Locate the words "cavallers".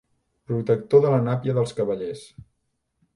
1.81-2.25